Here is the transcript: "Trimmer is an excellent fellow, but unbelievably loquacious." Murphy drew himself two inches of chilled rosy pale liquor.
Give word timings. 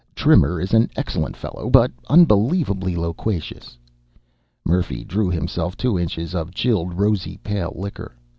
"Trimmer 0.15 0.59
is 0.59 0.73
an 0.73 0.89
excellent 0.95 1.37
fellow, 1.37 1.69
but 1.69 1.91
unbelievably 2.09 2.95
loquacious." 2.97 3.77
Murphy 4.65 5.03
drew 5.03 5.29
himself 5.29 5.77
two 5.77 5.99
inches 5.99 6.33
of 6.33 6.55
chilled 6.55 6.95
rosy 6.95 7.37
pale 7.43 7.73
liquor. 7.75 8.15